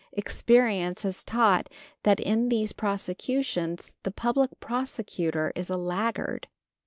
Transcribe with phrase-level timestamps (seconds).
[0.13, 1.69] Experience has taught
[2.01, 6.47] that in these prosecutions the public prosecutor is a laggard.